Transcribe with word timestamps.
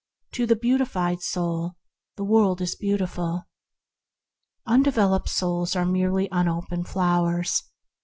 To 0.31 0.47
the 0.47 0.55
beautiful 0.55 1.17
soul 1.19 1.73
the 2.15 2.23
world 2.23 2.59
is 2.59 2.73
beautiful. 2.75 3.43
Undeveloped 4.65 5.29
souls 5.29 5.75
are 5.75 5.85
merely 5.85 6.27
unoped 6.31 6.87
flowers. 6.87 7.61